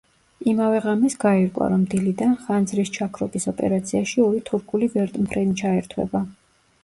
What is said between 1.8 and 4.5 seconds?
დილიდან ხანძრის ჩაქრობის ოპერაციაში ორი